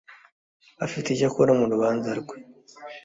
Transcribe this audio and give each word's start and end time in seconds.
Afite 0.85 1.07
icyo 1.11 1.25
akora 1.29 1.51
murubanza 1.59 2.09
rwe 2.19 2.35